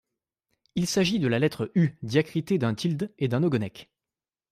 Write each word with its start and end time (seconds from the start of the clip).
Il 0.73 0.87
s’agit 0.87 1.19
de 1.19 1.27
la 1.27 1.37
lettre 1.37 1.69
U 1.75 1.91
diacritée 2.01 2.57
d’un 2.57 2.73
tilde 2.73 3.13
et 3.19 3.27
d’un 3.27 3.43
ogonek. 3.43 3.91